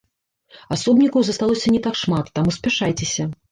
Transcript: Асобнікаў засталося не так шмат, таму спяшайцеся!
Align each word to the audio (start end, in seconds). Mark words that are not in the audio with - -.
Асобнікаў 0.75 1.21
засталося 1.27 1.75
не 1.75 1.83
так 1.89 2.01
шмат, 2.01 2.35
таму 2.39 2.57
спяшайцеся! 2.59 3.23